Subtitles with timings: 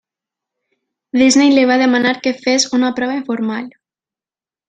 [1.21, 3.69] Disney li va demanar que fes una prova informal.